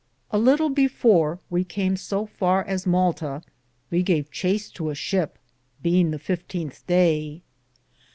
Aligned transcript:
A 0.31 0.39
litle 0.39 0.71
before 0.71 1.37
we 1.51 1.63
cam 1.63 1.95
so 1.95 2.25
farr 2.25 2.63
as 2.65 2.87
Malta, 2.87 3.43
we 3.91 4.01
gave 4.01 4.31
chace 4.31 4.71
to 4.71 4.89
a 4.89 4.95
shipe, 4.95 5.37
beinge 5.85 6.09
the 6.09 6.17
15th 6.17 6.83
daye. 6.87 7.43